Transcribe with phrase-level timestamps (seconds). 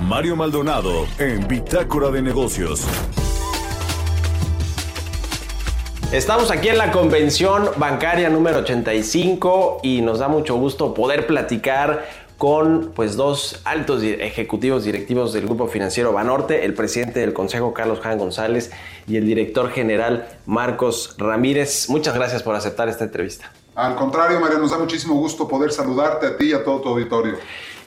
[0.00, 2.84] Mario Maldonado en Bitácora de Negocios.
[6.12, 12.08] Estamos aquí en la convención bancaria número 85 y nos da mucho gusto poder platicar
[12.38, 17.98] con pues dos altos ejecutivos directivos del grupo financiero Banorte, el presidente del consejo Carlos
[18.00, 18.70] Jan González
[19.08, 21.90] y el director general Marcos Ramírez.
[21.90, 23.52] Muchas gracias por aceptar esta entrevista.
[23.74, 26.88] Al contrario, Mario, nos da muchísimo gusto poder saludarte a ti y a todo tu
[26.90, 27.34] auditorio.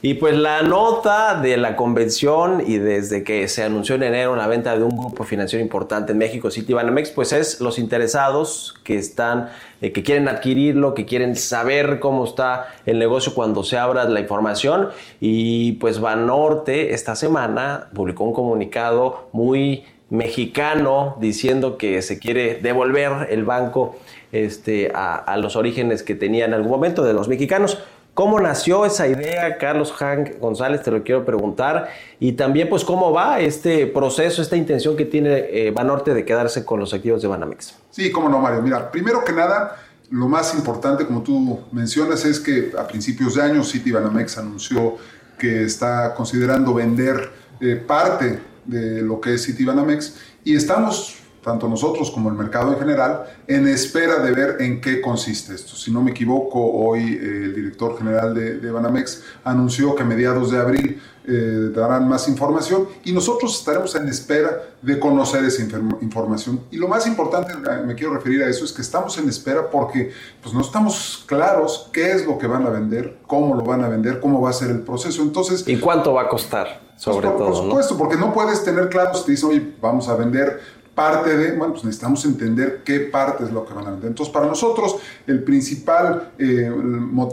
[0.03, 4.47] Y pues la nota de la convención y desde que se anunció en enero la
[4.47, 9.49] venta de un grupo financiero importante en México, Citibanamex, pues es los interesados que están,
[9.79, 14.19] eh, que quieren adquirirlo, que quieren saber cómo está el negocio cuando se abra la
[14.19, 14.89] información.
[15.19, 23.27] Y pues Banorte esta semana publicó un comunicado muy mexicano diciendo que se quiere devolver
[23.29, 23.97] el banco
[24.31, 27.77] este, a, a los orígenes que tenía en algún momento de los mexicanos.
[28.13, 30.83] ¿Cómo nació esa idea, Carlos Hank González?
[30.83, 31.89] Te lo quiero preguntar.
[32.19, 36.65] Y también, pues, ¿cómo va este proceso, esta intención que tiene eh, Banorte de quedarse
[36.65, 37.75] con los activos de Banamex?
[37.89, 38.61] Sí, cómo no, Mario.
[38.61, 39.77] Mira, primero que nada,
[40.09, 44.97] lo más importante, como tú mencionas, es que a principios de año City Banamex anunció
[45.39, 47.31] que está considerando vender
[47.61, 52.71] eh, parte de lo que es City Banamex y estamos tanto nosotros como el mercado
[52.71, 55.75] en general, en espera de ver en qué consiste esto.
[55.75, 60.51] Si no me equivoco, hoy eh, el director general de, Banamex anunció que a mediados
[60.51, 65.63] de abril eh, darán más información y nosotros estaremos en espera de conocer esa
[66.01, 66.61] información.
[66.71, 69.69] Y lo más importante, eh, me quiero referir a eso, es que estamos en espera
[69.69, 73.83] porque pues, no estamos claros qué es lo que van a vender, cómo lo van
[73.83, 75.23] a vender, cómo va a ser el proceso.
[75.23, 76.91] Entonces, ¿Y cuánto va a costar?
[76.97, 80.07] Sobre pues, todo, por supuesto, porque no puedes tener claro si te dicen, oye, vamos
[80.07, 83.89] a vender parte de, bueno, pues necesitamos entender qué parte es lo que van a
[83.89, 84.09] vender.
[84.09, 86.71] Entonces, para nosotros, el principal, eh,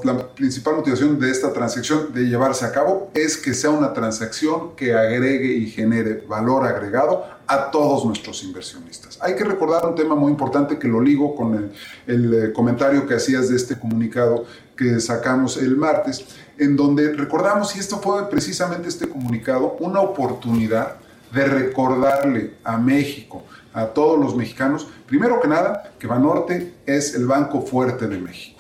[0.04, 4.74] la principal motivación de esta transacción de llevarse a cabo es que sea una transacción
[4.74, 9.18] que agregue y genere valor agregado a todos nuestros inversionistas.
[9.20, 11.72] Hay que recordar un tema muy importante que lo ligo con el,
[12.06, 14.46] el eh, comentario que hacías de este comunicado
[14.78, 16.24] que sacamos el martes,
[16.56, 20.96] en donde recordamos, y esto fue precisamente este comunicado, una oportunidad
[21.32, 23.44] de recordarle a México,
[23.78, 28.58] a todos los mexicanos, primero que nada, que Banorte es el banco fuerte de México.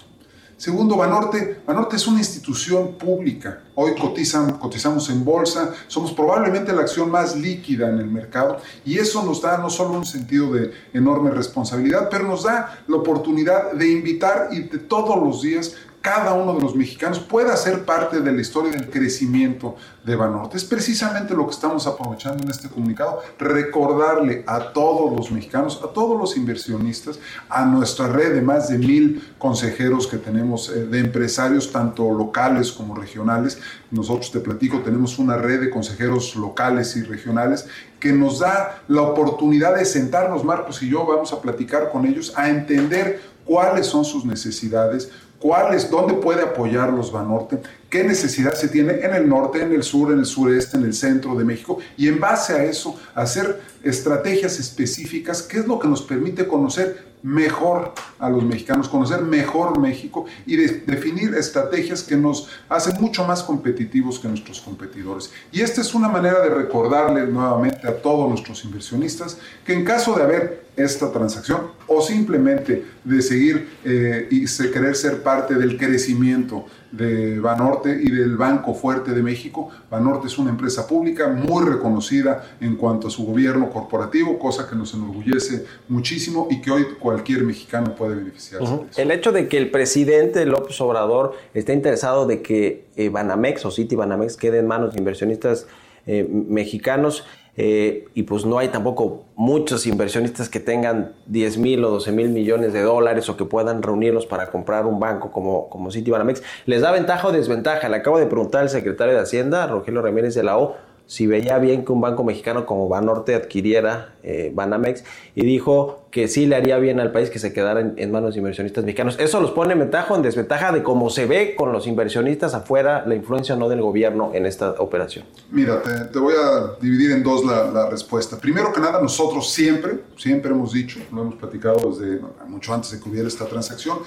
[0.58, 3.62] Segundo, Banorte, Banorte es una institución pública.
[3.76, 8.98] Hoy cotizan, cotizamos en bolsa, somos probablemente la acción más líquida en el mercado y
[8.98, 13.70] eso nos da no solo un sentido de enorme responsabilidad, pero nos da la oportunidad
[13.70, 15.76] de invitar y de todos los días
[16.08, 19.76] cada uno de los mexicanos pueda ser parte de la historia del crecimiento
[20.06, 20.56] de Banorte.
[20.56, 25.88] Es precisamente lo que estamos aprovechando en este comunicado, recordarle a todos los mexicanos, a
[25.92, 27.18] todos los inversionistas,
[27.50, 32.72] a nuestra red de más de mil consejeros que tenemos eh, de empresarios, tanto locales
[32.72, 33.58] como regionales.
[33.90, 37.66] Nosotros, te platico, tenemos una red de consejeros locales y regionales
[38.00, 42.32] que nos da la oportunidad de sentarnos, Marcos y yo, vamos a platicar con ellos,
[42.34, 45.10] a entender cuáles son sus necesidades,
[45.40, 50.12] cuáles, dónde puede apoyarlos Banorte, qué necesidad se tiene en el norte, en el sur,
[50.12, 54.58] en el sureste, en el centro de México, y en base a eso hacer estrategias
[54.58, 60.26] específicas, que es lo que nos permite conocer mejor a los mexicanos, conocer mejor México
[60.46, 65.30] y definir estrategias que nos hacen mucho más competitivos que nuestros competidores.
[65.50, 70.14] Y esta es una manera de recordarle nuevamente a todos nuestros inversionistas que en caso
[70.14, 76.66] de haber esta transacción o simplemente de seguir eh, y querer ser parte del crecimiento
[76.90, 79.68] de Banorte y del Banco Fuerte de México.
[79.90, 84.76] Banorte es una empresa pública muy reconocida en cuanto a su gobierno corporativo, cosa que
[84.76, 88.66] nos enorgullece muchísimo y que hoy cualquier mexicano puede beneficiarse.
[88.66, 88.86] de eso.
[88.96, 93.70] El hecho de que el presidente López Obrador esté interesado de que eh, Banamex o
[93.70, 95.66] City Banamex quede en manos de inversionistas
[96.06, 97.24] eh, mexicanos,
[97.60, 102.28] eh, y pues no hay tampoco muchos inversionistas que tengan 10 mil o 12 mil
[102.28, 106.40] millones de dólares o que puedan reunirlos para comprar un banco como, como Citibanamex.
[106.66, 107.88] ¿Les da ventaja o desventaja?
[107.88, 110.76] Le acabo de preguntar al secretario de Hacienda, Rogelio Ramírez de la O,
[111.08, 116.28] si veía bien que un banco mexicano como Banorte adquiriera eh, Banamex y dijo que
[116.28, 119.16] sí le haría bien al país que se quedara en, manos de inversionistas mexicanos.
[119.18, 122.52] ¿Eso los pone en ventaja o en desventaja de cómo se ve con los inversionistas
[122.52, 125.24] afuera la influencia no del gobierno en esta operación?
[125.50, 128.38] Mira, te, voy a dividir en dos la, la, respuesta.
[128.38, 133.00] Primero que nada, nosotros siempre, siempre hemos dicho, lo hemos platicado desde mucho antes de
[133.00, 133.98] que hubiera esta transacción,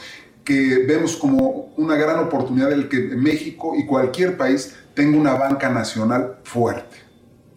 [0.43, 5.69] que vemos como una gran oportunidad el que México y cualquier país tenga una banca
[5.69, 6.97] nacional fuerte.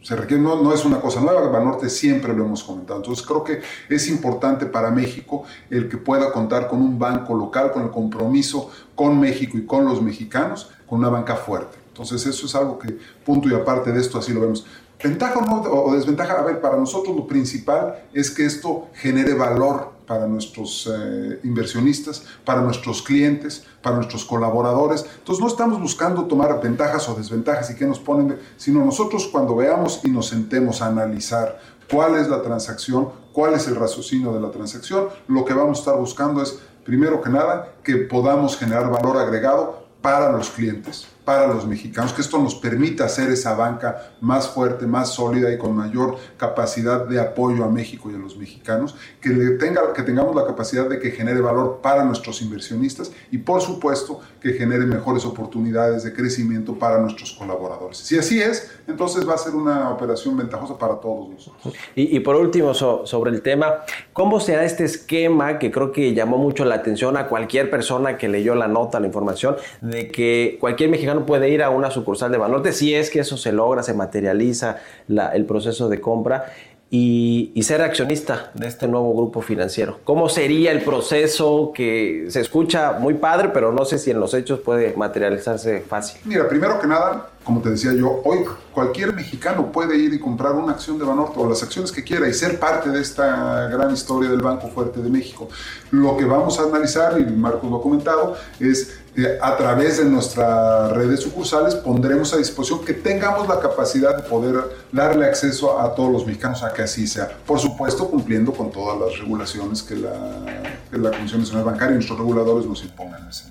[0.02, 2.98] Se requiere, no, no, es una cosa nueva, Banorte siempre lo hemos comentado.
[2.98, 7.72] Entonces creo que es importante para México el que pueda contar con un banco local,
[7.72, 11.78] con el compromiso con México y con los mexicanos, con una banca fuerte.
[11.88, 14.66] Entonces eso es algo que, punto y aparte de esto, así lo vemos.
[15.02, 19.93] Ventaja o, o desventaja, a ver, para nosotros lo principal es que esto genere valor
[20.06, 25.04] para nuestros eh, inversionistas, para nuestros clientes, para nuestros colaboradores.
[25.18, 29.56] Entonces no estamos buscando tomar ventajas o desventajas y qué nos ponen, sino nosotros cuando
[29.56, 31.60] veamos y nos sentemos a analizar
[31.90, 35.80] cuál es la transacción, cuál es el raciocinio de la transacción, lo que vamos a
[35.80, 41.46] estar buscando es, primero que nada, que podamos generar valor agregado para los clientes, para
[41.46, 45.74] los mexicanos, que esto nos permita hacer esa banca más fuerte, más sólida y con
[45.74, 50.44] mayor capacidad de apoyo a México y a los mexicanos, que, tenga, que tengamos la
[50.44, 56.04] capacidad de que genere valor para nuestros inversionistas y por supuesto que genere mejores oportunidades
[56.04, 57.96] de crecimiento para nuestros colaboradores.
[57.96, 61.72] Si así es, entonces va a ser una operación ventajosa para todos nosotros.
[61.94, 63.76] Y, por último, sobre el tema,
[64.12, 68.28] ¿cómo será este esquema que creo que llamó mucho la atención a cualquier persona que
[68.28, 69.56] leyó la nota, la información,
[69.94, 73.36] de que cualquier mexicano puede ir a una sucursal de Banorte si es que eso
[73.36, 76.46] se logra, se materializa el proceso de compra
[76.90, 79.98] y, ser accionista de este nuevo grupo financiero.
[80.04, 84.34] ¿Cómo sería el proceso que se escucha muy padre, pero no sé si en los
[84.34, 86.20] hechos puede materializarse fácil?
[86.24, 90.52] Mira, primero que nada, como te decía yo, hoy cualquier mexicano puede ir y comprar
[90.52, 93.90] una acción de Banorte o las acciones que quiera y ser parte de esta gran
[93.92, 95.48] historia del Banco Fuerte de México.
[95.90, 99.00] Lo que vamos a analizar, y Marcos lo ha comentado, es
[99.40, 104.28] a través de nuestra red de sucursales pondremos a disposición que tengamos la capacidad de
[104.28, 107.28] poder darle acceso a todos los mexicanos a que así sea.
[107.46, 111.94] Por supuesto, cumpliendo con todas las regulaciones que la, que la Comisión Nacional Bancaria y
[111.94, 113.44] nuestros reguladores nos impongan en ese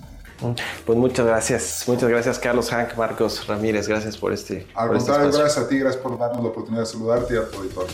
[0.86, 4.68] pues muchas gracias, muchas gracias Carlos Hank, Marcos Ramírez, gracias por este.
[4.76, 7.34] Al por este contrario, este gracias a ti, gracias por darnos la oportunidad de saludarte
[7.36, 7.94] y a tu auditorio.